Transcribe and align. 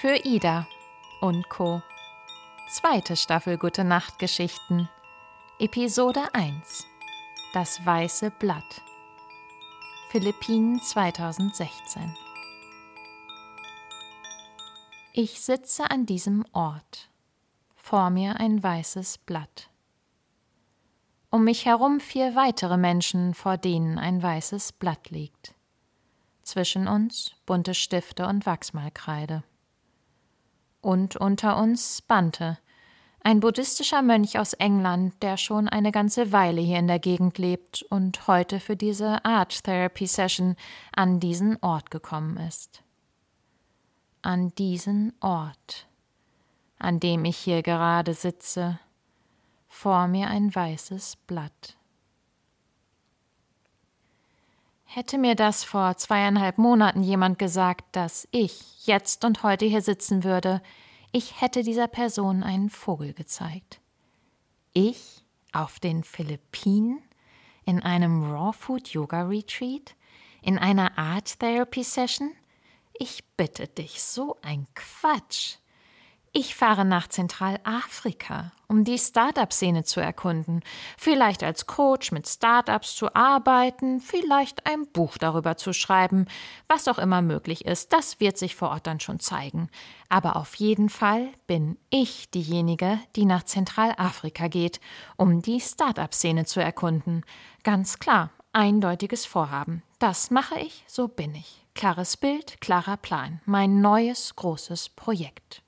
Für 0.00 0.16
Ida 0.24 0.66
und 1.20 1.50
Co. 1.50 1.82
Zweite 2.70 3.16
Staffel 3.16 3.58
Gute 3.58 3.84
Nacht 3.84 4.18
Geschichten. 4.18 4.88
Episode 5.58 6.22
1. 6.32 6.86
Das 7.52 7.84
weiße 7.84 8.30
Blatt. 8.30 8.80
Philippinen 10.08 10.80
2016. 10.80 12.16
Ich 15.12 15.42
sitze 15.42 15.90
an 15.90 16.06
diesem 16.06 16.46
Ort. 16.52 17.10
Vor 17.76 18.08
mir 18.08 18.40
ein 18.40 18.62
weißes 18.62 19.18
Blatt. 19.18 19.68
Um 21.28 21.44
mich 21.44 21.66
herum 21.66 22.00
vier 22.00 22.34
weitere 22.34 22.78
Menschen, 22.78 23.34
vor 23.34 23.58
denen 23.58 23.98
ein 23.98 24.22
weißes 24.22 24.72
Blatt 24.72 25.10
liegt. 25.10 25.54
Zwischen 26.42 26.88
uns 26.88 27.32
bunte 27.44 27.74
Stifte 27.74 28.26
und 28.26 28.46
Wachsmalkreide. 28.46 29.42
Und 30.80 31.16
unter 31.16 31.58
uns 31.58 32.02
Bante, 32.02 32.58
ein 33.22 33.40
buddhistischer 33.40 34.00
Mönch 34.00 34.38
aus 34.38 34.54
England, 34.54 35.22
der 35.22 35.36
schon 35.36 35.68
eine 35.68 35.92
ganze 35.92 36.32
Weile 36.32 36.62
hier 36.62 36.78
in 36.78 36.86
der 36.86 36.98
Gegend 36.98 37.36
lebt 37.36 37.82
und 37.90 38.26
heute 38.26 38.60
für 38.60 38.76
diese 38.76 39.24
Art 39.24 39.62
Therapy 39.64 40.06
Session 40.06 40.56
an 40.94 41.20
diesen 41.20 41.62
Ort 41.62 41.90
gekommen 41.90 42.38
ist. 42.38 42.82
An 44.22 44.54
diesen 44.54 45.12
Ort, 45.20 45.86
an 46.78 46.98
dem 46.98 47.26
ich 47.26 47.36
hier 47.36 47.62
gerade 47.62 48.14
sitze, 48.14 48.78
vor 49.68 50.08
mir 50.08 50.28
ein 50.28 50.54
weißes 50.54 51.16
Blatt. 51.26 51.76
Hätte 54.92 55.18
mir 55.18 55.36
das 55.36 55.62
vor 55.62 55.96
zweieinhalb 55.98 56.58
Monaten 56.58 57.04
jemand 57.04 57.38
gesagt, 57.38 57.84
dass 57.94 58.26
ich 58.32 58.88
jetzt 58.88 59.24
und 59.24 59.44
heute 59.44 59.64
hier 59.64 59.82
sitzen 59.82 60.24
würde, 60.24 60.60
ich 61.12 61.40
hätte 61.40 61.62
dieser 61.62 61.86
Person 61.86 62.42
einen 62.42 62.70
Vogel 62.70 63.12
gezeigt. 63.12 63.80
Ich 64.72 65.22
auf 65.52 65.78
den 65.78 66.02
Philippinen? 66.02 67.00
In 67.64 67.80
einem 67.84 68.32
Raw 68.32 68.52
Food 68.52 68.88
Yoga 68.88 69.28
Retreat? 69.28 69.94
In 70.42 70.58
einer 70.58 70.98
Art 70.98 71.38
Therapy 71.38 71.84
Session? 71.84 72.32
Ich 72.92 73.22
bitte 73.36 73.68
dich, 73.68 74.02
so 74.02 74.38
ein 74.42 74.66
Quatsch. 74.74 75.58
Ich 76.32 76.54
fahre 76.54 76.84
nach 76.84 77.08
Zentralafrika, 77.08 78.52
um 78.68 78.84
die 78.84 78.98
Startup-Szene 78.98 79.82
zu 79.82 79.98
erkunden, 79.98 80.62
vielleicht 80.96 81.42
als 81.42 81.66
Coach 81.66 82.12
mit 82.12 82.28
Startups 82.28 82.94
zu 82.94 83.16
arbeiten, 83.16 84.00
vielleicht 84.00 84.64
ein 84.64 84.86
Buch 84.86 85.18
darüber 85.18 85.56
zu 85.56 85.72
schreiben, 85.72 86.26
was 86.68 86.86
auch 86.86 86.98
immer 86.98 87.20
möglich 87.20 87.64
ist, 87.64 87.92
das 87.92 88.20
wird 88.20 88.38
sich 88.38 88.54
vor 88.54 88.70
Ort 88.70 88.86
dann 88.86 89.00
schon 89.00 89.18
zeigen. 89.18 89.70
Aber 90.08 90.36
auf 90.36 90.54
jeden 90.54 90.88
Fall 90.88 91.30
bin 91.48 91.76
ich 91.90 92.30
diejenige, 92.30 93.00
die 93.16 93.24
nach 93.24 93.42
Zentralafrika 93.42 94.46
geht, 94.46 94.80
um 95.16 95.42
die 95.42 95.60
Startup-Szene 95.60 96.44
zu 96.44 96.60
erkunden. 96.60 97.24
Ganz 97.64 97.98
klar, 97.98 98.30
eindeutiges 98.52 99.26
Vorhaben. 99.26 99.82
Das 99.98 100.30
mache 100.30 100.60
ich, 100.60 100.84
so 100.86 101.08
bin 101.08 101.34
ich. 101.34 101.66
Klares 101.74 102.16
Bild, 102.16 102.60
klarer 102.60 102.98
Plan. 102.98 103.40
Mein 103.46 103.80
neues 103.80 104.36
großes 104.36 104.90
Projekt. 104.90 105.64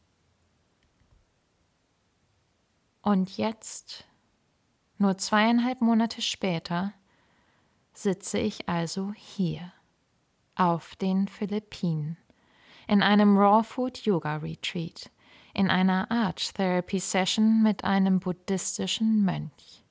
Und 3.02 3.36
jetzt, 3.36 4.04
nur 4.98 5.18
zweieinhalb 5.18 5.80
Monate 5.80 6.22
später, 6.22 6.94
sitze 7.92 8.38
ich 8.38 8.68
also 8.68 9.12
hier, 9.16 9.72
auf 10.54 10.94
den 10.96 11.26
Philippinen, 11.26 12.16
in 12.86 13.02
einem 13.02 13.36
Raw 13.36 13.64
Food 13.64 13.98
Yoga 14.04 14.36
Retreat, 14.36 15.10
in 15.52 15.68
einer 15.68 16.10
Art 16.10 16.54
Therapy 16.54 17.00
Session 17.00 17.62
mit 17.62 17.84
einem 17.84 18.20
buddhistischen 18.20 19.24
Mönch. 19.24 19.84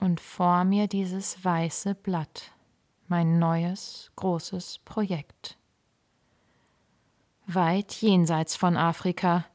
Und 0.00 0.20
vor 0.20 0.64
mir 0.64 0.88
dieses 0.88 1.42
weiße 1.44 1.94
Blatt, 1.94 2.50
mein 3.08 3.38
neues 3.38 4.10
großes 4.16 4.80
Projekt. 4.84 5.56
Weit 7.46 7.92
jenseits 8.02 8.56
von 8.56 8.76
Afrika, 8.76 9.46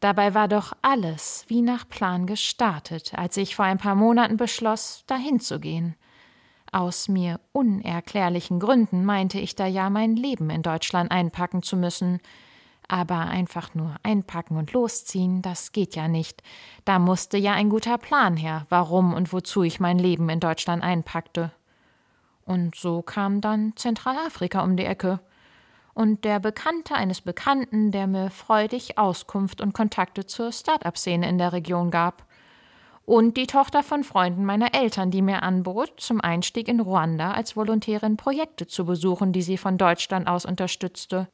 Dabei 0.00 0.32
war 0.32 0.48
doch 0.48 0.72
alles 0.80 1.44
wie 1.48 1.60
nach 1.60 1.86
Plan 1.86 2.26
gestartet, 2.26 3.12
als 3.14 3.36
ich 3.36 3.54
vor 3.54 3.66
ein 3.66 3.78
paar 3.78 3.94
Monaten 3.94 4.38
beschloss, 4.38 5.04
dahin 5.06 5.40
zu 5.40 5.60
gehen. 5.60 5.94
Aus 6.72 7.08
mir 7.08 7.40
unerklärlichen 7.52 8.60
Gründen 8.60 9.04
meinte 9.04 9.38
ich 9.38 9.56
da 9.56 9.66
ja 9.66 9.90
mein 9.90 10.16
Leben 10.16 10.48
in 10.50 10.62
Deutschland 10.62 11.10
einpacken 11.10 11.62
zu 11.62 11.76
müssen. 11.76 12.20
Aber 12.88 13.18
einfach 13.18 13.74
nur 13.74 13.94
einpacken 14.02 14.56
und 14.56 14.72
losziehen, 14.72 15.42
das 15.42 15.72
geht 15.72 15.94
ja 15.94 16.08
nicht. 16.08 16.42
Da 16.84 16.98
musste 16.98 17.38
ja 17.38 17.52
ein 17.52 17.68
guter 17.68 17.98
Plan 17.98 18.36
her, 18.36 18.66
warum 18.68 19.14
und 19.14 19.32
wozu 19.32 19.62
ich 19.62 19.80
mein 19.80 19.98
Leben 19.98 20.28
in 20.28 20.40
Deutschland 20.40 20.82
einpackte. 20.82 21.52
Und 22.44 22.74
so 22.74 23.02
kam 23.02 23.40
dann 23.40 23.74
Zentralafrika 23.76 24.62
um 24.62 24.76
die 24.76 24.84
Ecke 24.84 25.20
und 25.94 26.24
der 26.24 26.40
Bekannte 26.40 26.94
eines 26.94 27.20
Bekannten, 27.20 27.90
der 27.90 28.06
mir 28.06 28.30
freudig 28.30 28.98
Auskunft 28.98 29.60
und 29.60 29.72
Kontakte 29.72 30.26
zur 30.26 30.52
Start-up-Szene 30.52 31.28
in 31.28 31.38
der 31.38 31.52
Region 31.52 31.90
gab. 31.90 32.26
Und 33.04 33.36
die 33.36 33.46
Tochter 33.46 33.82
von 33.82 34.04
Freunden 34.04 34.44
meiner 34.44 34.74
Eltern, 34.74 35.10
die 35.10 35.22
mir 35.22 35.42
anbot, 35.42 35.94
zum 36.00 36.20
Einstieg 36.20 36.68
in 36.68 36.80
Ruanda 36.80 37.32
als 37.32 37.56
Volontärin 37.56 38.16
Projekte 38.16 38.66
zu 38.66 38.84
besuchen, 38.84 39.32
die 39.32 39.42
sie 39.42 39.56
von 39.56 39.78
Deutschland 39.78 40.28
aus 40.28 40.44
unterstützte. 40.44 41.28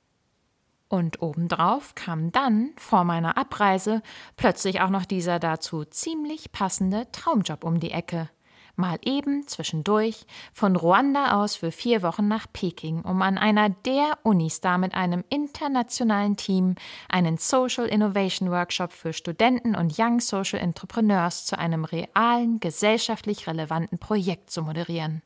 Und 0.88 1.20
obendrauf 1.20 1.94
kam 1.94 2.30
dann, 2.32 2.70
vor 2.76 3.04
meiner 3.04 3.36
Abreise, 3.36 4.02
plötzlich 4.36 4.80
auch 4.80 4.90
noch 4.90 5.04
dieser 5.04 5.38
dazu 5.38 5.84
ziemlich 5.84 6.52
passende 6.52 7.10
Traumjob 7.12 7.64
um 7.64 7.80
die 7.80 7.90
Ecke 7.90 8.30
mal 8.78 8.98
eben 9.04 9.46
zwischendurch 9.46 10.26
von 10.52 10.76
Ruanda 10.76 11.42
aus 11.42 11.56
für 11.56 11.72
vier 11.72 12.02
Wochen 12.02 12.28
nach 12.28 12.46
Peking, 12.52 13.02
um 13.02 13.22
an 13.22 13.38
einer 13.38 13.70
der 13.70 14.18
Unis 14.22 14.60
da 14.60 14.78
mit 14.78 14.94
einem 14.94 15.24
internationalen 15.28 16.36
Team 16.36 16.74
einen 17.08 17.38
Social 17.38 17.86
Innovation 17.86 18.50
Workshop 18.50 18.92
für 18.92 19.12
Studenten 19.12 19.74
und 19.74 19.98
Young 19.98 20.20
Social 20.20 20.60
Entrepreneurs 20.60 21.46
zu 21.46 21.58
einem 21.58 21.84
realen, 21.84 22.60
gesellschaftlich 22.60 23.46
relevanten 23.46 23.98
Projekt 23.98 24.50
zu 24.50 24.62
moderieren. 24.62 25.22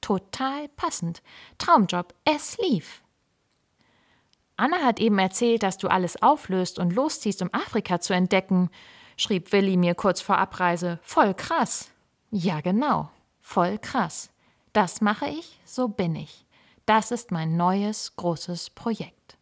Total 0.00 0.68
passend. 0.76 1.22
Traumjob, 1.58 2.14
es 2.24 2.58
lief. 2.58 3.02
Anna 4.56 4.78
hat 4.78 5.00
eben 5.00 5.18
erzählt, 5.18 5.62
dass 5.62 5.76
du 5.76 5.88
alles 5.88 6.22
auflöst 6.22 6.78
und 6.78 6.94
losziehst, 6.94 7.42
um 7.42 7.50
Afrika 7.52 8.00
zu 8.00 8.14
entdecken, 8.14 8.70
schrieb 9.16 9.52
Willi 9.52 9.76
mir 9.76 9.94
kurz 9.94 10.20
vor 10.20 10.38
Abreise. 10.38 10.98
Voll 11.02 11.34
krass. 11.34 11.90
Ja, 12.30 12.60
genau. 12.60 13.10
Voll 13.40 13.78
krass. 13.78 14.30
Das 14.72 15.00
mache 15.00 15.28
ich, 15.28 15.60
so 15.64 15.88
bin 15.88 16.16
ich. 16.16 16.44
Das 16.84 17.10
ist 17.10 17.30
mein 17.30 17.56
neues 17.56 18.14
großes 18.16 18.70
Projekt. 18.70 19.38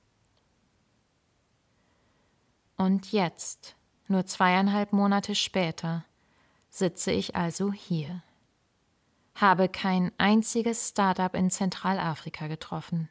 Und 2.77 3.13
jetzt, 3.13 3.77
nur 4.09 4.27
zweieinhalb 4.27 4.93
Monate 4.93 5.35
später, 5.35 6.05
sitze 6.71 7.13
ich 7.13 7.37
also 7.37 7.73
hier. 7.73 8.23
Habe 9.35 9.69
kein 9.69 10.13
einziges 10.19 10.89
Startup 10.91 11.35
in 11.35 11.51
Zentralafrika 11.51 12.47
getroffen. 12.47 13.09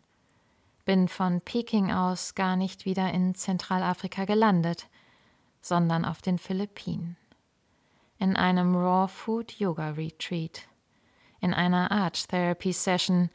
Bin 0.85 1.07
von 1.07 1.41
Peking 1.41 1.91
aus 1.91 2.35
gar 2.35 2.55
nicht 2.55 2.85
wieder 2.85 3.11
in 3.11 3.35
Zentralafrika 3.35 4.25
gelandet, 4.25 4.88
sondern 5.61 6.05
auf 6.05 6.22
den 6.22 6.38
Philippinen 6.38 7.17
in 8.23 8.38
einem 8.38 8.73
Raw 8.73 9.09
Food 9.09 9.59
Yoga 9.59 9.89
Retreat, 9.89 10.61
in 11.41 11.53
einer 11.53 11.91
Art 11.91 12.29
Therapy 12.29 12.72
Session 12.72 13.29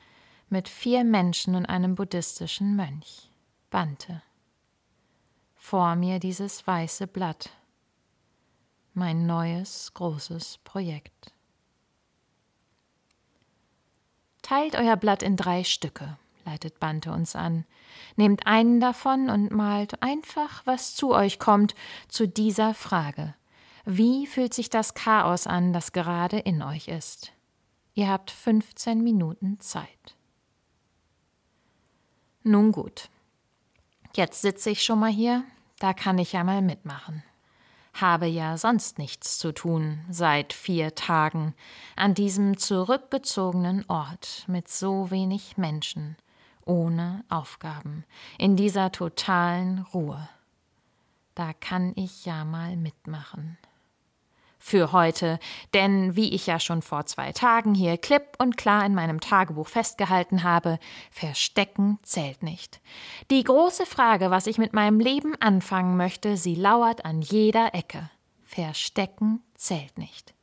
mit 0.49 0.67
vier 0.67 1.05
Menschen 1.05 1.55
und 1.55 1.67
einem 1.67 1.95
buddhistischen 1.95 2.75
Mönch, 2.75 3.31
Bante. 3.69 4.23
Vor 5.57 5.95
mir 5.95 6.19
dieses 6.19 6.67
weiße 6.67 7.07
Blatt, 7.07 7.51
mein 8.95 9.27
neues 9.27 9.93
großes 9.93 10.57
Projekt. 10.65 11.35
Teilt 14.41 14.75
euer 14.75 14.97
Blatt 14.97 15.23
in 15.23 15.37
drei 15.37 15.65
Stücke, 15.65 16.17
leitet 16.47 16.81
Bante 16.81 17.13
uns 17.13 17.37
an. 17.37 17.67
Nehmt 18.17 18.47
einen 18.47 18.81
davon 18.81 19.29
und 19.29 19.51
malt 19.51 20.03
einfach, 20.03 20.63
was 20.65 20.95
zu 20.95 21.13
euch 21.13 21.39
kommt, 21.39 21.75
zu 22.09 22.27
dieser 22.27 22.73
Frage. 22.73 23.35
Wie 23.91 24.27
fühlt 24.27 24.53
sich 24.53 24.69
das 24.69 24.93
Chaos 24.93 25.47
an, 25.47 25.73
das 25.73 25.93
gerade 25.93 26.39
in 26.39 26.63
euch 26.63 26.89
ist? 26.89 27.33
Ihr 27.95 28.11
habt 28.11 28.31
15 28.31 29.03
Minuten 29.03 29.61
Zeit. 29.61 30.15
Nun 32.43 32.71
gut. 32.71 33.09
Jetzt 34.13 34.43
sitze 34.43 34.69
ich 34.69 34.85
schon 34.85 34.99
mal 34.99 35.11
hier, 35.11 35.43
da 35.79 35.95
kann 35.95 36.19
ich 36.19 36.35
ja 36.35 36.45
mal 36.45 36.61
mitmachen. 36.61 37.23
Habe 37.95 38.27
ja 38.27 38.59
sonst 38.59 38.99
nichts 38.99 39.39
zu 39.39 39.53
tun 39.53 40.05
seit 40.11 40.53
vier 40.53 40.95
Tagen 40.95 41.55
an 41.97 42.13
diesem 42.13 42.59
zurückgezogenen 42.59 43.87
Ort 43.89 44.45
mit 44.49 44.69
so 44.69 45.11
wenig 45.11 45.57
Menschen 45.57 46.19
ohne 46.67 47.25
Aufgaben, 47.31 48.05
in 48.37 48.55
dieser 48.55 48.93
totalen 48.93 49.79
Ruhe. 49.95 50.29
Da 51.35 51.55
kann 51.55 51.95
ich 51.97 52.27
ja 52.27 52.45
mal 52.45 52.77
mitmachen. 52.77 53.57
Für 54.59 54.93
heute, 54.93 55.39
denn 55.73 56.17
wie 56.17 56.35
ich 56.35 56.47
ja 56.47 56.59
schon 56.59 56.83
vor 56.83 57.07
zwei 57.07 57.33
Tagen 57.33 57.75
hier 57.75 57.97
klipp 57.97 58.37
und 58.39 58.57
klar 58.57 58.85
in 58.85 58.95
meinem 58.95 59.21
Tagebuch 59.21 59.69
festgehalten 59.69 60.43
habe, 60.43 60.79
Verstecken 61.11 61.99
zählt 62.03 62.43
nicht. 62.43 62.81
Die 63.31 63.45
große 63.45 63.87
Frage, 63.87 64.31
was 64.31 64.47
ich 64.47 64.59
mit 64.59 64.73
meinem 64.73 64.99
Leben 64.99 65.35
anfangen 65.41 65.97
möchte, 65.97 66.37
sie 66.37 66.57
lauert 66.57 67.05
an 67.05 67.23
jeder 67.23 67.75
Ecke. 67.75 68.11
Verstecken 68.45 69.43
zählt 69.55 69.97
nicht. 69.97 70.35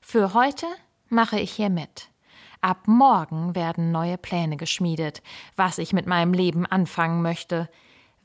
Für 0.00 0.34
heute 0.34 0.66
mache 1.08 1.38
ich 1.38 1.52
hier 1.52 1.70
mit. 1.70 2.08
Ab 2.62 2.86
morgen 2.86 3.54
werden 3.54 3.90
neue 3.92 4.18
Pläne 4.18 4.56
geschmiedet, 4.56 5.22
was 5.56 5.78
ich 5.78 5.92
mit 5.92 6.06
meinem 6.06 6.34
Leben 6.34 6.66
anfangen 6.66 7.22
möchte. 7.22 7.68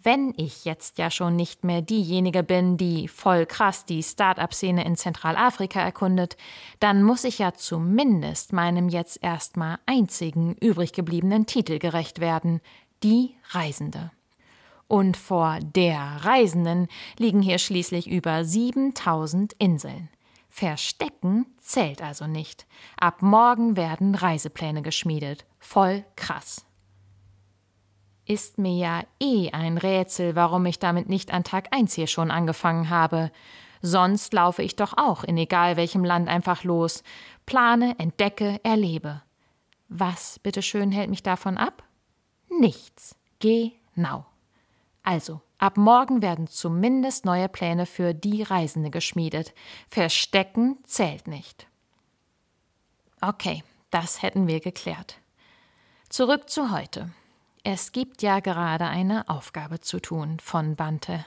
Wenn 0.06 0.36
ich 0.38 0.66
jetzt 0.66 1.00
ja 1.00 1.10
schon 1.10 1.36
nicht 1.36 1.64
mehr 1.64 1.82
diejenige 1.82 2.44
bin, 2.44 2.78
die 2.78 3.08
voll 3.08 3.48
krass 3.48 3.86
die 3.86 4.04
Start-up-Szene 4.04 4.86
in 4.86 4.96
Zentralafrika 4.96 5.80
erkundet, 5.80 6.38
dann 6.80 7.02
muss 7.02 7.24
ich 7.24 7.40
ja 7.40 7.56
zumindest 7.56 8.54
meinem 8.54 8.88
jetzt 8.88 9.24
erstmal 9.24 9.80
einzigen 9.88 10.54
übrig 10.62 10.94
gebliebenen 10.94 11.48
Titel 11.48 11.80
gerecht 11.80 12.20
werden, 12.20 12.62
die 13.02 13.34
Reisende. 13.50 14.12
Und 14.88 15.18
vor 15.18 15.58
der 15.60 16.20
Reisenden 16.22 16.88
liegen 17.18 17.42
hier 17.42 17.58
schließlich 17.58 18.08
über 18.08 18.46
7000 18.46 19.54
Inseln. 19.54 20.10
Verstecken 20.50 21.48
zählt 21.58 22.04
also 22.04 22.28
nicht. 22.28 22.68
Ab 23.00 23.24
morgen 23.24 23.76
werden 23.76 24.14
Reisepläne 24.14 24.84
geschmiedet. 24.84 25.46
Voll 25.58 26.06
krass. 26.16 26.64
Ist 28.26 28.58
mir 28.58 28.76
ja 28.76 29.04
eh 29.20 29.52
ein 29.52 29.78
Rätsel, 29.78 30.36
warum 30.36 30.66
ich 30.66 30.80
damit 30.80 31.10
nicht 31.10 31.32
an 31.32 31.44
Tag 31.44 31.68
1 31.72 31.94
hier 31.94 32.08
schon 32.08 32.32
angefangen 32.32 32.90
habe. 32.90 33.32
Sonst 33.82 34.34
laufe 34.34 34.64
ich 34.64 34.76
doch 34.76 34.98
auch 34.98 35.24
in 35.24 35.38
egal 35.38 35.78
welchem 35.78 36.04
Land 36.04 36.28
einfach 36.28 36.64
los, 36.64 37.04
plane, 37.46 37.96
entdecke, 38.00 38.60
erlebe. 38.64 39.22
Was, 39.90 40.40
bitteschön, 40.40 40.92
hält 40.92 41.10
mich 41.10 41.22
davon 41.22 41.58
ab? 41.58 41.84
Nichts. 42.50 43.16
Genau. 43.40 44.26
Also, 45.04 45.42
Ab 45.58 45.78
morgen 45.78 46.22
werden 46.22 46.48
zumindest 46.48 47.26
neue 47.26 47.48
Pläne 47.48 47.86
für 47.86 48.14
die 48.14 48.44
Reisende 48.44 48.90
geschmiedet. 48.90 49.54
Verstecken 49.88 50.78
zählt 50.84 51.28
nicht. 51.28 51.68
Okay, 53.22 53.64
das 53.90 54.22
hätten 54.22 54.48
wir 54.48 54.60
geklärt. 54.60 55.18
Zurück 56.10 56.50
zu 56.50 56.72
heute. 56.72 57.10
Es 57.68 57.92
gibt 57.92 58.22
ja 58.22 58.42
gerade 58.42 58.86
eine 58.86 59.28
Aufgabe 59.28 59.80
zu 59.80 60.00
tun 60.00 60.40
von 60.40 60.76
Bante. 60.76 61.26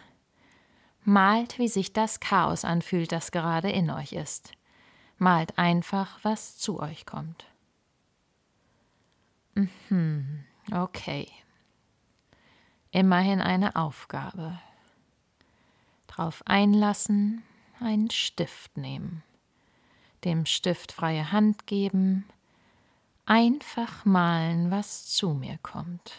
Malt, 1.02 1.58
wie 1.58 1.66
sich 1.66 1.92
das 1.92 2.20
Chaos 2.20 2.64
anfühlt, 2.64 3.10
das 3.10 3.32
gerade 3.32 3.72
in 3.72 3.90
euch 3.90 4.12
ist. 4.12 4.52
Malt 5.16 5.58
einfach, 5.58 6.20
was 6.22 6.56
zu 6.56 6.78
euch 6.78 7.06
kommt. 7.06 7.46
Mhm, 9.56 10.44
okay. 10.70 11.26
Immerhin 12.92 13.40
eine 13.40 13.74
Aufgabe. 13.74 14.60
Drauf 16.06 16.44
einlassen, 16.46 17.42
einen 17.80 18.12
Stift 18.12 18.76
nehmen, 18.76 19.24
dem 20.24 20.46
Stift 20.46 20.92
freie 20.92 21.32
Hand 21.32 21.66
geben, 21.66 22.28
einfach 23.26 24.04
malen, 24.04 24.70
was 24.70 25.04
zu 25.06 25.30
mir 25.30 25.58
kommt, 25.64 26.12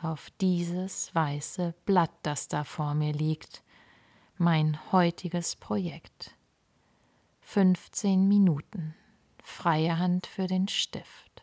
auf 0.00 0.30
dieses 0.40 1.14
weiße 1.14 1.74
Blatt, 1.84 2.12
das 2.22 2.48
da 2.48 2.64
vor 2.64 2.94
mir 2.94 3.12
liegt, 3.12 3.62
mein 4.36 4.78
heutiges 4.92 5.56
Projekt. 5.56 6.36
15 7.40 8.28
Minuten, 8.28 8.94
freie 9.42 9.98
Hand 9.98 10.26
für 10.26 10.46
den 10.46 10.68
Stift. 10.68 11.42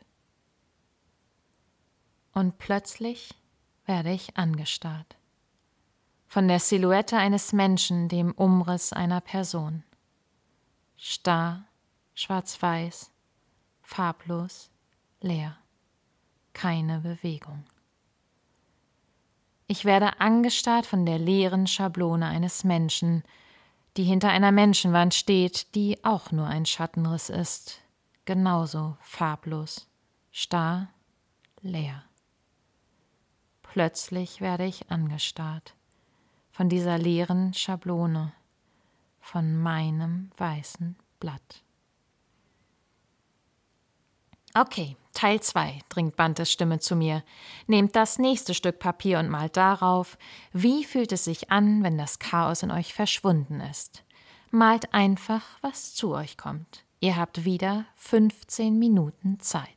Und 2.33 2.57
plötzlich 2.57 3.33
werde 3.85 4.11
ich 4.11 4.37
angestarrt. 4.37 5.17
Von 6.27 6.47
der 6.47 6.59
Silhouette 6.59 7.17
eines 7.17 7.53
Menschen, 7.53 8.09
dem 8.09 8.31
Umriss 8.33 8.93
einer 8.93 9.21
Person. 9.21 9.83
Starr, 10.97 11.65
schwarz-weiß, 12.13 13.11
farblos, 13.81 14.69
leer. 15.21 15.57
Keine 16.53 16.99
Bewegung. 16.99 17.65
Ich 19.67 19.83
werde 19.85 20.19
angestarrt 20.19 20.85
von 20.85 21.05
der 21.05 21.17
leeren 21.17 21.65
Schablone 21.65 22.27
eines 22.27 22.63
Menschen, 22.63 23.23
die 23.97 24.03
hinter 24.03 24.29
einer 24.29 24.51
Menschenwand 24.51 25.13
steht, 25.13 25.73
die 25.73 26.03
auch 26.03 26.31
nur 26.31 26.47
ein 26.47 26.65
Schattenriss 26.65 27.29
ist, 27.29 27.81
genauso 28.25 28.97
farblos, 29.01 29.87
starr, 30.31 30.89
leer. 31.61 32.03
Plötzlich 33.63 34.39
werde 34.39 34.65
ich 34.65 34.89
angestarrt 34.91 35.75
von 36.51 36.69
dieser 36.69 36.97
leeren 36.97 37.53
Schablone, 37.53 38.31
von 39.19 39.57
meinem 39.57 40.29
weißen 40.37 40.95
Blatt. 41.19 41.63
Okay, 44.53 44.95
Teil 45.15 45.39
2, 45.39 45.79
dringt 45.89 46.15
Bantes 46.15 46.51
Stimme 46.51 46.79
zu 46.79 46.95
mir. 46.95 47.23
Nehmt 47.65 47.95
das 47.95 48.19
nächste 48.19 48.53
Stück 48.53 48.77
Papier 48.77 49.17
und 49.17 49.29
malt 49.29 49.57
darauf, 49.57 50.17
wie 50.53 50.83
fühlt 50.83 51.11
es 51.11 51.23
sich 51.23 51.49
an, 51.49 51.81
wenn 51.83 51.97
das 51.97 52.19
Chaos 52.19 52.61
in 52.61 52.69
euch 52.69 52.93
verschwunden 52.93 53.61
ist. 53.61 54.03
Malt 54.51 54.93
einfach, 54.93 55.41
was 55.61 55.95
zu 55.95 56.13
euch 56.13 56.37
kommt. 56.37 56.83
Ihr 56.99 57.15
habt 57.15 57.45
wieder 57.45 57.85
15 57.95 58.77
Minuten 58.77 59.39
Zeit. 59.39 59.74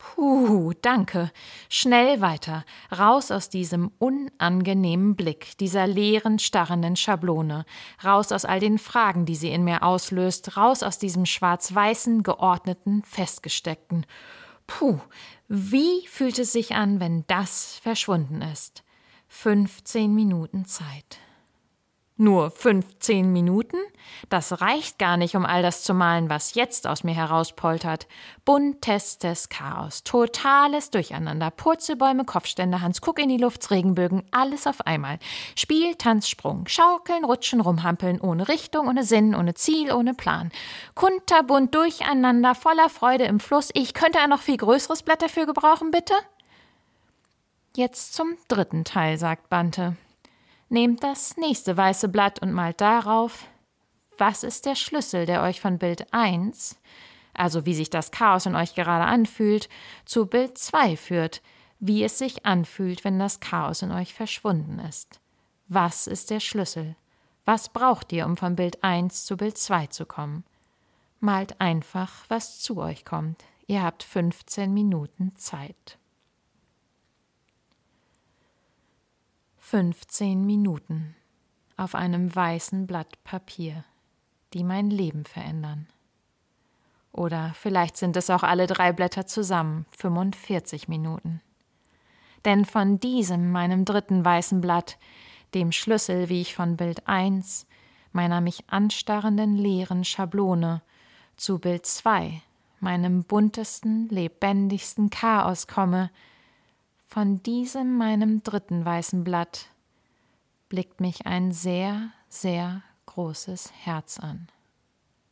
Puh, 0.00 0.72
danke. 0.80 1.30
Schnell 1.68 2.22
weiter. 2.22 2.64
Raus 2.90 3.30
aus 3.30 3.50
diesem 3.50 3.90
unangenehmen 3.98 5.14
Blick, 5.14 5.58
dieser 5.58 5.86
leeren, 5.86 6.38
starrenden 6.38 6.96
Schablone. 6.96 7.66
Raus 8.02 8.32
aus 8.32 8.46
all 8.46 8.60
den 8.60 8.78
Fragen, 8.78 9.26
die 9.26 9.36
sie 9.36 9.50
in 9.50 9.62
mir 9.62 9.82
auslöst. 9.82 10.56
Raus 10.56 10.82
aus 10.82 10.98
diesem 10.98 11.26
schwarz-weißen, 11.26 12.22
geordneten, 12.22 13.02
festgesteckten. 13.04 14.06
Puh, 14.66 15.00
wie 15.48 16.06
fühlt 16.06 16.38
es 16.38 16.52
sich 16.52 16.74
an, 16.74 16.98
wenn 16.98 17.24
das 17.26 17.78
verschwunden 17.82 18.40
ist? 18.40 18.82
15 19.28 20.14
Minuten 20.14 20.64
Zeit. 20.64 21.18
Nur 22.20 22.50
15 22.50 23.32
Minuten? 23.32 23.78
Das 24.28 24.60
reicht 24.60 24.98
gar 24.98 25.16
nicht, 25.16 25.36
um 25.36 25.46
all 25.46 25.62
das 25.62 25.82
zu 25.82 25.94
malen, 25.94 26.28
was 26.28 26.52
jetzt 26.52 26.86
aus 26.86 27.02
mir 27.02 27.14
herauspoltert. 27.14 28.06
Buntestes 28.44 29.48
Chaos, 29.48 30.04
totales 30.04 30.90
Durcheinander, 30.90 31.50
Purzelbäume, 31.50 32.26
Kopfstände, 32.26 32.82
Hans 32.82 33.00
Kuck 33.00 33.18
in 33.20 33.30
die 33.30 33.38
Luft, 33.38 33.70
Regenbögen, 33.70 34.22
alles 34.32 34.66
auf 34.66 34.86
einmal. 34.86 35.18
Spiel, 35.56 35.94
Tanz, 35.94 36.28
Sprung, 36.28 36.66
Schaukeln, 36.66 37.24
Rutschen, 37.24 37.62
Rumhampeln, 37.62 38.20
ohne 38.20 38.48
Richtung, 38.48 38.88
ohne 38.88 39.04
Sinn, 39.04 39.34
ohne 39.34 39.54
Ziel, 39.54 39.90
ohne 39.90 40.12
Plan. 40.12 40.52
Kunterbunt 40.94 41.74
durcheinander, 41.74 42.54
voller 42.54 42.90
Freude 42.90 43.24
im 43.24 43.40
Fluss. 43.40 43.70
Ich 43.72 43.94
könnte 43.94 44.18
ein 44.18 44.28
noch 44.28 44.42
viel 44.42 44.58
größeres 44.58 45.04
Blatt 45.04 45.22
dafür 45.22 45.46
gebrauchen, 45.46 45.90
bitte? 45.90 46.12
Jetzt 47.74 48.12
zum 48.12 48.36
dritten 48.48 48.84
Teil, 48.84 49.16
sagt 49.16 49.48
Bante. 49.48 49.96
Nehmt 50.72 51.02
das 51.02 51.36
nächste 51.36 51.76
weiße 51.76 52.08
Blatt 52.08 52.40
und 52.40 52.52
malt 52.52 52.80
darauf, 52.80 53.48
was 54.18 54.44
ist 54.44 54.66
der 54.66 54.76
Schlüssel, 54.76 55.26
der 55.26 55.42
euch 55.42 55.60
von 55.60 55.78
Bild 55.78 56.14
1, 56.14 56.78
also 57.34 57.66
wie 57.66 57.74
sich 57.74 57.90
das 57.90 58.12
Chaos 58.12 58.46
in 58.46 58.54
euch 58.54 58.76
gerade 58.76 59.04
anfühlt, 59.04 59.68
zu 60.04 60.26
Bild 60.26 60.56
2 60.56 60.96
führt, 60.96 61.42
wie 61.80 62.04
es 62.04 62.18
sich 62.18 62.46
anfühlt, 62.46 63.02
wenn 63.02 63.18
das 63.18 63.40
Chaos 63.40 63.82
in 63.82 63.90
euch 63.90 64.14
verschwunden 64.14 64.78
ist. 64.78 65.20
Was 65.66 66.06
ist 66.06 66.30
der 66.30 66.38
Schlüssel? 66.38 66.94
Was 67.44 67.70
braucht 67.70 68.12
ihr, 68.12 68.24
um 68.24 68.36
von 68.36 68.54
Bild 68.54 68.84
1 68.84 69.24
zu 69.24 69.36
Bild 69.36 69.58
2 69.58 69.88
zu 69.88 70.06
kommen? 70.06 70.44
Malt 71.18 71.60
einfach, 71.60 72.12
was 72.28 72.60
zu 72.60 72.76
euch 72.78 73.04
kommt. 73.04 73.42
Ihr 73.66 73.82
habt 73.82 74.04
15 74.04 74.72
Minuten 74.72 75.34
Zeit. 75.34 75.98
15 79.70 80.44
Minuten 80.44 81.14
auf 81.76 81.94
einem 81.94 82.34
weißen 82.34 82.88
Blatt 82.88 83.22
Papier, 83.22 83.84
die 84.52 84.64
mein 84.64 84.90
Leben 84.90 85.24
verändern. 85.24 85.86
Oder 87.12 87.52
vielleicht 87.54 87.96
sind 87.96 88.16
es 88.16 88.30
auch 88.30 88.42
alle 88.42 88.66
drei 88.66 88.92
Blätter 88.92 89.26
zusammen, 89.26 89.86
45 89.96 90.88
Minuten. 90.88 91.40
Denn 92.44 92.64
von 92.64 92.98
diesem, 92.98 93.52
meinem 93.52 93.84
dritten 93.84 94.24
weißen 94.24 94.60
Blatt, 94.60 94.98
dem 95.54 95.70
Schlüssel, 95.70 96.28
wie 96.28 96.40
ich 96.40 96.56
von 96.56 96.76
Bild 96.76 97.06
1, 97.06 97.68
meiner 98.10 98.40
mich 98.40 98.64
anstarrenden 98.66 99.54
leeren 99.54 100.02
Schablone, 100.02 100.82
zu 101.36 101.60
Bild 101.60 101.86
2, 101.86 102.42
meinem 102.80 103.22
buntesten, 103.22 104.08
lebendigsten 104.08 105.10
Chaos 105.10 105.68
komme, 105.68 106.10
von 107.10 107.42
diesem 107.42 107.96
meinem 107.96 108.44
dritten 108.44 108.84
weißen 108.84 109.24
Blatt 109.24 109.66
blickt 110.68 111.00
mich 111.00 111.26
ein 111.26 111.50
sehr, 111.50 112.12
sehr 112.28 112.84
großes 113.06 113.72
Herz 113.72 114.20
an, 114.20 114.46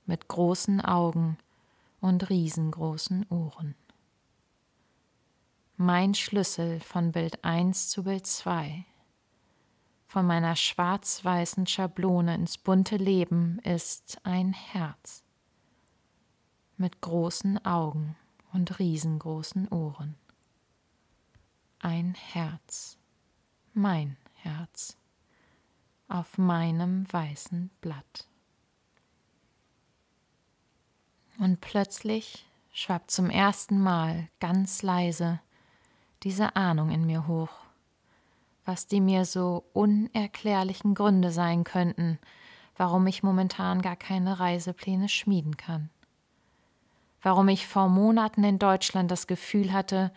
mit 0.04 0.26
großen 0.26 0.80
Augen 0.80 1.38
und 2.00 2.30
riesengroßen 2.30 3.26
Ohren. 3.30 3.76
Mein 5.76 6.14
Schlüssel 6.14 6.80
von 6.80 7.12
Bild 7.12 7.44
1 7.44 7.90
zu 7.90 8.02
Bild 8.02 8.26
2, 8.26 8.84
von 10.08 10.26
meiner 10.26 10.56
schwarz-weißen 10.56 11.68
Schablone 11.68 12.34
ins 12.34 12.58
bunte 12.58 12.96
Leben 12.96 13.60
ist 13.60 14.18
ein 14.24 14.52
Herz 14.52 15.22
mit 16.76 17.00
großen 17.00 17.64
Augen 17.64 18.16
und 18.52 18.80
riesengroßen 18.80 19.68
Ohren. 19.68 20.16
Ein 21.80 22.14
Herz, 22.14 22.98
mein 23.72 24.16
Herz, 24.34 24.96
auf 26.08 26.36
meinem 26.36 27.06
weißen 27.12 27.70
Blatt. 27.80 28.26
Und 31.38 31.60
plötzlich 31.60 32.46
schwappt 32.72 33.12
zum 33.12 33.30
ersten 33.30 33.80
Mal 33.80 34.28
ganz 34.40 34.82
leise 34.82 35.38
diese 36.24 36.56
Ahnung 36.56 36.90
in 36.90 37.06
mir 37.06 37.28
hoch, 37.28 37.50
was 38.64 38.88
die 38.88 39.00
mir 39.00 39.24
so 39.24 39.62
unerklärlichen 39.72 40.96
Gründe 40.96 41.30
sein 41.30 41.62
könnten, 41.62 42.18
warum 42.76 43.06
ich 43.06 43.22
momentan 43.22 43.82
gar 43.82 43.96
keine 43.96 44.40
Reisepläne 44.40 45.08
schmieden 45.08 45.56
kann. 45.56 45.90
Warum 47.22 47.46
ich 47.48 47.68
vor 47.68 47.88
Monaten 47.88 48.42
in 48.42 48.58
Deutschland 48.58 49.12
das 49.12 49.28
Gefühl 49.28 49.72
hatte, 49.72 50.12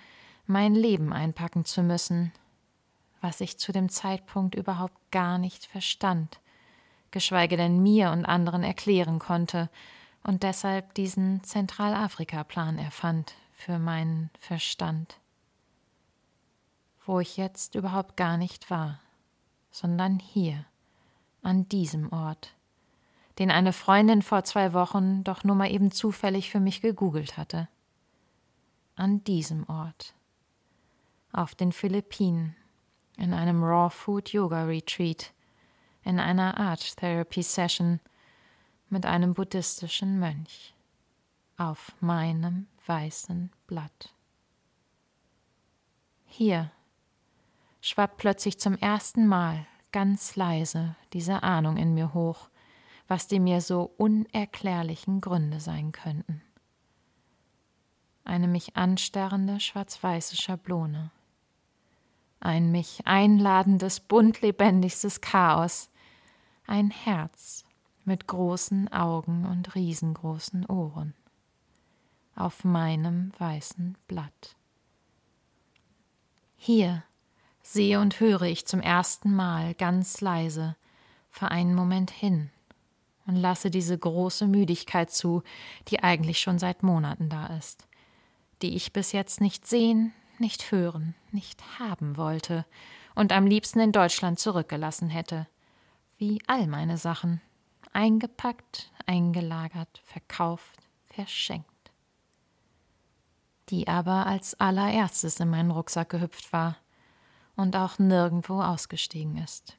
mein 0.52 0.76
Leben 0.76 1.14
einpacken 1.14 1.66
zu 1.66 1.82
müssen, 1.84 2.32
was 3.22 3.42
ich 3.42 3.58
zu 3.58 3.72
dem 3.72 3.90
Zeitpunkt 3.90 4.56
überhaupt 4.56 4.98
gar 5.12 5.38
nicht 5.38 5.66
verstand, 5.66 6.40
geschweige 7.12 7.58
denn 7.58 7.82
mir 7.82 8.12
und 8.12 8.26
anderen 8.26 8.64
erklären 8.64 9.20
konnte 9.20 9.70
und 10.24 10.44
deshalb 10.44 10.94
diesen 10.94 11.44
Zentralafrika-Plan 11.44 12.78
erfand 12.78 13.34
für 13.54 13.80
meinen 13.80 14.30
Verstand 14.40 15.22
wo 17.06 17.20
ich 17.20 17.38
jetzt 17.38 17.76
überhaupt 17.76 18.16
gar 18.16 18.38
nicht 18.38 18.70
war, 18.70 19.00
sondern 19.72 20.20
hier, 20.20 20.66
an 21.42 21.68
diesem 21.70 22.12
Ort, 22.14 22.54
den 23.40 23.50
eine 23.50 23.74
Freundin 23.74 24.22
vor 24.22 24.44
zwei 24.44 24.74
Wochen 24.74 25.24
doch 25.24 25.44
nur 25.44 25.56
mal 25.56 25.72
eben 25.72 25.92
zufällig 25.92 26.52
für 26.52 26.60
mich 26.60 26.82
gegoogelt 26.82 27.38
hatte. 27.38 27.68
An 28.96 29.24
diesem 29.24 29.68
Ort, 29.68 30.14
auf 31.34 31.56
den 31.56 31.72
Philippinen, 31.72 32.56
in 33.18 33.34
einem 33.34 33.64
Raw 33.64 33.90
Food 33.90 34.30
Yoga 34.30 34.66
Retreat, 34.66 35.34
in 36.04 36.20
einer 36.20 36.58
Art 36.58 36.98
Therapy 36.98 37.44
Session 37.44 38.00
mit 38.90 39.06
einem 39.06 39.34
buddhistischen 39.34 40.20
Mönch, 40.20 40.74
auf 41.58 41.94
meinem 42.00 42.68
weißen 42.86 43.52
Blatt. 43.68 44.14
Hier 46.26 46.72
schwappt 47.82 48.18
plötzlich 48.18 48.60
zum 48.60 48.78
ersten 48.78 49.28
Mal 49.28 49.66
ganz 49.92 50.36
leise 50.36 50.96
diese 51.14 51.44
Ahnung 51.44 51.78
in 51.78 51.94
mir 51.94 52.14
hoch, 52.14 52.50
was 53.08 53.28
die 53.28 53.40
mir 53.40 53.62
so 53.62 53.92
unerklärlichen 53.98 55.20
Gründe 55.20 55.60
sein 55.60 55.92
könnten. 55.92 56.42
Eine 58.24 58.48
mich 58.48 58.78
anstarrende 58.78 59.60
schwarz-weiße 59.60 60.38
Schablone. 60.38 61.12
Ein 62.42 62.72
mich 62.72 63.06
einladendes, 63.06 64.00
bunt 64.00 64.42
lebendigstes 64.42 65.22
Chaos. 65.22 65.90
Ein 66.66 66.90
Herz 66.90 67.64
mit 68.04 68.28
großen 68.28 68.92
Augen 68.92 69.46
und 69.46 69.76
riesengroßen 69.76 70.66
Ohren. 70.66 71.14
Auf 72.36 72.64
meinem 72.64 73.32
weißen 73.38 73.96
Blatt. 74.08 74.56
Hier 76.58 77.04
sehe 77.62 78.00
und 78.00 78.20
höre 78.20 78.42
ich 78.44 78.66
zum 78.66 78.82
ersten 78.82 79.36
Mal 79.36 79.76
ganz 79.76 80.20
leise 80.20 80.76
für 81.30 81.50
einen 81.50 81.76
Moment 81.76 82.10
hin 82.10 82.50
und 83.28 83.36
lasse 83.36 83.70
diese 83.70 83.98
große 83.98 84.48
Müdigkeit 84.48 85.12
zu, 85.12 85.44
die 85.90 86.02
eigentlich 86.02 86.42
schon 86.42 86.58
seit 86.58 86.82
Monaten 86.82 87.30
da 87.30 87.56
ist, 87.58 87.88
die 88.64 88.76
ich 88.76 88.94
bis 88.94 89.12
jetzt 89.12 89.42
nicht 89.42 89.68
sehen, 89.68 90.12
nicht 90.42 90.72
hören, 90.72 91.16
nicht 91.32 91.80
haben 91.80 92.18
wollte 92.18 92.66
und 93.16 93.32
am 93.32 93.48
liebsten 93.48 93.80
in 93.80 93.94
Deutschland 93.94 94.40
zurückgelassen 94.40 95.10
hätte, 95.10 95.48
wie 96.18 96.42
all 96.48 96.68
meine 96.68 96.98
Sachen, 96.98 97.40
eingepackt, 97.94 98.92
eingelagert, 99.06 100.02
verkauft, 100.04 100.80
verschenkt. 101.06 101.68
Die 103.70 103.88
aber 103.88 104.28
als 104.28 104.60
allererstes 104.60 105.40
in 105.40 105.50
meinen 105.50 105.72
Rucksack 105.72 106.10
gehüpft 106.10 106.52
war, 106.52 106.76
und 107.56 107.76
auch 107.76 108.00
nirgendwo 108.00 108.62
ausgestiegen 108.62 109.38
ist. 109.38 109.78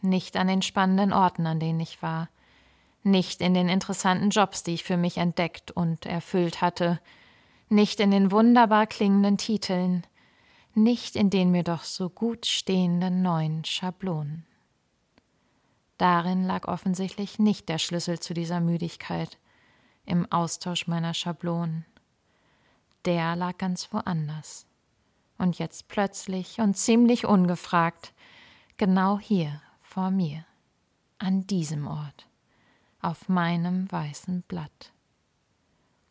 Nicht 0.00 0.36
an 0.36 0.48
den 0.48 0.62
spannenden 0.62 1.12
Orten, 1.12 1.46
an 1.46 1.60
denen 1.60 1.80
ich 1.80 2.02
war, 2.02 2.28
nicht 3.04 3.40
in 3.40 3.54
den 3.54 3.68
interessanten 3.68 4.30
Jobs, 4.30 4.62
die 4.62 4.74
ich 4.74 4.84
für 4.84 4.96
mich 4.96 5.18
entdeckt 5.18 5.70
und 5.70 6.06
erfüllt 6.06 6.60
hatte, 6.60 7.00
nicht 7.72 7.98
in 8.00 8.10
den 8.10 8.30
wunderbar 8.30 8.86
klingenden 8.86 9.38
Titeln, 9.38 10.06
nicht 10.74 11.16
in 11.16 11.30
den 11.30 11.50
mir 11.50 11.64
doch 11.64 11.84
so 11.84 12.08
gut 12.08 12.46
stehenden 12.46 13.22
neuen 13.22 13.64
Schablonen. 13.64 14.46
Darin 15.98 16.44
lag 16.44 16.68
offensichtlich 16.68 17.38
nicht 17.38 17.68
der 17.68 17.78
Schlüssel 17.78 18.20
zu 18.20 18.34
dieser 18.34 18.60
Müdigkeit, 18.60 19.38
im 20.04 20.30
Austausch 20.30 20.86
meiner 20.86 21.14
Schablonen. 21.14 21.84
Der 23.04 23.36
lag 23.36 23.58
ganz 23.58 23.92
woanders 23.92 24.66
und 25.38 25.58
jetzt 25.58 25.88
plötzlich 25.88 26.60
und 26.60 26.76
ziemlich 26.76 27.26
ungefragt, 27.26 28.12
genau 28.76 29.18
hier 29.18 29.60
vor 29.80 30.10
mir, 30.10 30.44
an 31.18 31.46
diesem 31.46 31.86
Ort, 31.86 32.28
auf 33.00 33.28
meinem 33.28 33.90
weißen 33.90 34.42
Blatt. 34.42 34.92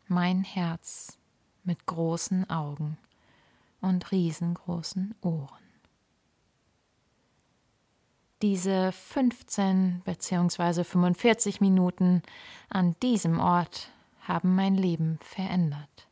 Mein 0.08 0.44
Herz 0.44 1.18
mit 1.64 1.86
großen 1.86 2.48
Augen 2.50 2.98
und 3.80 4.10
riesengroßen 4.12 5.14
Ohren. 5.22 5.62
Diese 8.42 8.90
15 8.90 10.02
bzw. 10.04 10.82
45 10.82 11.60
Minuten 11.60 12.22
an 12.68 12.96
diesem 13.00 13.38
Ort 13.38 13.92
haben 14.20 14.54
mein 14.54 14.74
Leben 14.74 15.18
verändert. 15.22 16.08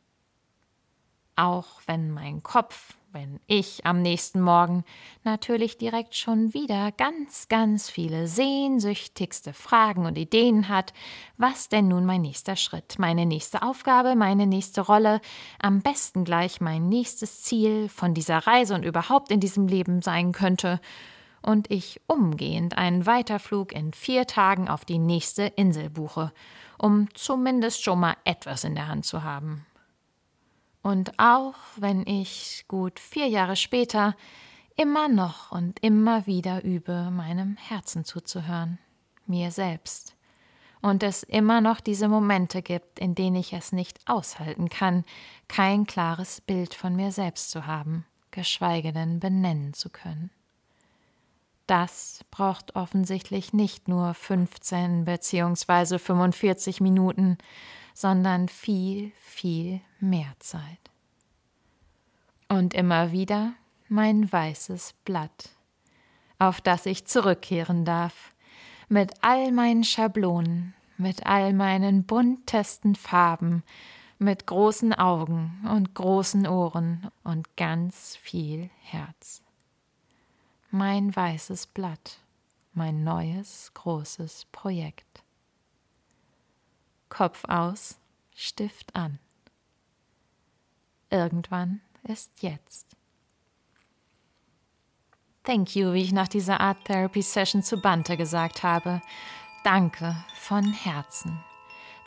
Auch 1.35 1.81
wenn 1.87 2.11
mein 2.11 2.41
Kopf 2.41 2.95
wenn 3.13 3.39
ich 3.47 3.85
am 3.85 4.01
nächsten 4.01 4.41
Morgen 4.41 4.83
natürlich 5.23 5.77
direkt 5.77 6.15
schon 6.15 6.53
wieder 6.53 6.91
ganz, 6.91 7.47
ganz 7.49 7.89
viele 7.89 8.27
sehnsüchtigste 8.27 9.53
Fragen 9.53 10.05
und 10.05 10.17
Ideen 10.17 10.69
hat, 10.69 10.93
was 11.37 11.67
denn 11.67 11.87
nun 11.87 12.05
mein 12.05 12.21
nächster 12.21 12.55
Schritt, 12.55 12.95
meine 12.99 13.25
nächste 13.25 13.63
Aufgabe, 13.63 14.15
meine 14.15 14.47
nächste 14.47 14.81
Rolle, 14.81 15.19
am 15.59 15.81
besten 15.81 16.23
gleich 16.23 16.61
mein 16.61 16.87
nächstes 16.87 17.41
Ziel 17.41 17.89
von 17.89 18.13
dieser 18.13 18.39
Reise 18.39 18.75
und 18.75 18.85
überhaupt 18.85 19.31
in 19.31 19.39
diesem 19.39 19.67
Leben 19.67 20.01
sein 20.01 20.31
könnte, 20.31 20.79
und 21.43 21.71
ich 21.71 21.99
umgehend 22.05 22.77
einen 22.77 23.07
Weiterflug 23.07 23.73
in 23.73 23.93
vier 23.93 24.27
Tagen 24.27 24.69
auf 24.69 24.85
die 24.85 24.99
nächste 24.99 25.43
Insel 25.43 25.89
buche, 25.89 26.31
um 26.77 27.07
zumindest 27.15 27.83
schon 27.83 27.99
mal 27.99 28.15
etwas 28.25 28.63
in 28.63 28.75
der 28.75 28.87
Hand 28.87 29.05
zu 29.05 29.23
haben. 29.23 29.65
Und 30.81 31.19
auch 31.19 31.55
wenn 31.75 32.05
ich 32.07 32.65
gut 32.67 32.99
vier 32.99 33.27
Jahre 33.27 33.55
später 33.55 34.15
immer 34.75 35.07
noch 35.07 35.51
und 35.51 35.79
immer 35.83 36.25
wieder 36.25 36.63
übe, 36.63 37.11
meinem 37.11 37.57
Herzen 37.57 38.03
zuzuhören, 38.03 38.79
mir 39.27 39.51
selbst, 39.51 40.15
und 40.81 41.03
es 41.03 41.23
immer 41.23 41.61
noch 41.61 41.79
diese 41.79 42.07
Momente 42.07 42.61
gibt, 42.61 42.99
in 42.99 43.15
denen 43.15 43.35
ich 43.35 43.53
es 43.53 43.71
nicht 43.71 43.99
aushalten 44.07 44.69
kann, 44.69 45.05
kein 45.47 45.85
klares 45.85 46.41
Bild 46.41 46.73
von 46.73 46.95
mir 46.95 47.11
selbst 47.11 47.51
zu 47.51 47.67
haben, 47.67 48.05
geschweige 48.31 48.91
denn 48.91 49.19
benennen 49.19 49.73
zu 49.73 49.89
können. 49.89 50.31
Das 51.67 52.25
braucht 52.31 52.75
offensichtlich 52.75 53.53
nicht 53.53 53.87
nur 53.87 54.13
15 54.13 55.05
bzw. 55.05 55.99
45 55.99 56.81
Minuten, 56.81 57.37
sondern 57.93 58.47
viel, 58.49 59.11
viel 59.19 59.81
mehr 59.99 60.33
Zeit. 60.39 60.79
Und 62.47 62.73
immer 62.73 63.11
wieder 63.11 63.53
mein 63.87 64.31
weißes 64.31 64.93
Blatt, 65.05 65.49
auf 66.39 66.61
das 66.61 66.85
ich 66.85 67.05
zurückkehren 67.05 67.85
darf, 67.85 68.33
mit 68.87 69.13
all 69.21 69.51
meinen 69.51 69.83
Schablonen, 69.83 70.73
mit 70.97 71.25
all 71.25 71.53
meinen 71.53 72.03
buntesten 72.03 72.95
Farben, 72.95 73.63
mit 74.17 74.45
großen 74.47 74.93
Augen 74.93 75.65
und 75.69 75.95
großen 75.95 76.47
Ohren 76.47 77.09
und 77.23 77.57
ganz 77.57 78.15
viel 78.17 78.69
Herz. 78.81 79.41
Mein 80.69 81.13
weißes 81.13 81.67
Blatt, 81.67 82.19
mein 82.73 83.03
neues 83.03 83.71
großes 83.73 84.45
Projekt. 84.51 85.10
Kopf 87.11 87.43
aus, 87.49 87.99
Stift 88.33 88.95
an. 88.95 89.19
Irgendwann 91.09 91.81
ist 92.03 92.31
jetzt. 92.41 92.87
Thank 95.43 95.75
you, 95.75 95.91
wie 95.93 96.03
ich 96.03 96.13
nach 96.13 96.29
dieser 96.29 96.61
Art 96.61 96.85
Therapy 96.85 97.21
Session 97.21 97.63
zu 97.63 97.81
Bante 97.81 98.15
gesagt 98.15 98.63
habe. 98.63 99.01
Danke 99.65 100.15
von 100.35 100.63
Herzen. 100.71 101.37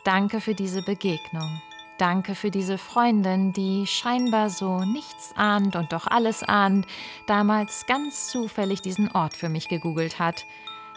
Danke 0.03 0.41
für 0.41 0.55
diese 0.55 0.81
Begegnung. 0.81 1.61
Danke 1.99 2.33
für 2.33 2.49
diese 2.49 2.79
Freundin, 2.79 3.53
die 3.53 3.85
scheinbar 3.85 4.49
so 4.49 4.79
nichts 4.79 5.33
ahnt 5.35 5.75
und 5.75 5.93
doch 5.93 6.07
alles 6.07 6.41
ahnt, 6.41 6.87
damals 7.27 7.85
ganz 7.85 8.27
zufällig 8.27 8.81
diesen 8.81 9.11
Ort 9.11 9.35
für 9.35 9.49
mich 9.49 9.69
gegoogelt 9.69 10.17
hat, 10.17 10.45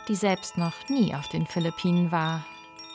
die 0.08 0.14
selbst 0.14 0.56
noch 0.56 0.88
nie 0.88 1.14
auf 1.14 1.28
den 1.28 1.46
Philippinen 1.46 2.10
war, 2.10 2.44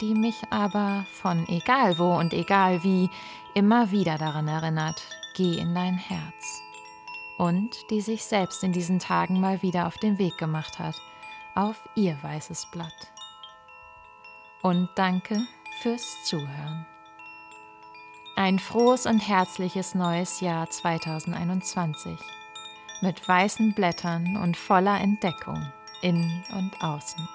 die 0.01 0.13
mich 0.13 0.41
aber 0.49 1.05
von 1.11 1.47
egal 1.47 1.97
wo 1.97 2.15
und 2.15 2.33
egal 2.33 2.83
wie 2.83 3.09
immer 3.53 3.91
wieder 3.91 4.17
daran 4.17 4.47
erinnert, 4.47 5.01
geh 5.35 5.57
in 5.57 5.73
dein 5.73 5.97
Herz. 5.97 6.61
Und 7.37 7.89
die 7.89 8.01
sich 8.01 8.23
selbst 8.23 8.63
in 8.63 8.71
diesen 8.71 8.99
Tagen 8.99 9.39
mal 9.39 9.61
wieder 9.61 9.87
auf 9.87 9.97
den 9.97 10.17
Weg 10.17 10.37
gemacht 10.37 10.79
hat, 10.79 10.95
auf 11.55 11.77
ihr 11.95 12.17
weißes 12.21 12.67
Blatt. 12.71 13.11
Und 14.61 14.89
danke 14.95 15.41
fürs 15.81 16.23
Zuhören. 16.23 16.85
Ein 18.35 18.59
frohes 18.59 19.05
und 19.05 19.19
herzliches 19.19 19.93
neues 19.93 20.39
Jahr 20.39 20.69
2021 20.69 22.17
mit 23.01 23.27
weißen 23.27 23.73
Blättern 23.73 24.37
und 24.37 24.57
voller 24.57 24.99
Entdeckung 24.99 25.71
innen 26.01 26.43
und 26.55 26.81
außen. 26.81 27.27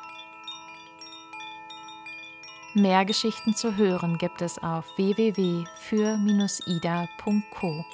Mehr 2.79 3.05
Geschichten 3.05 3.55
zu 3.57 3.77
hören 3.77 4.19
gibt 4.19 4.41
es 4.41 4.63
auf 4.63 4.85
www.für-ida.co 4.97 7.85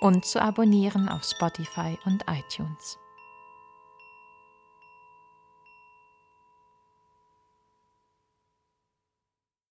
und 0.00 0.24
zu 0.24 0.42
abonnieren 0.42 1.08
auf 1.08 1.22
Spotify 1.22 1.96
und 2.04 2.24
iTunes. 2.28 2.98